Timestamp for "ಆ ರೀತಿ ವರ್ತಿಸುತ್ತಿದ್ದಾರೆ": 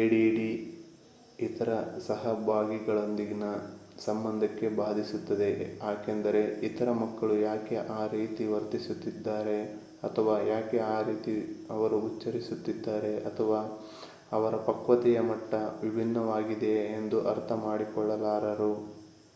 7.92-9.58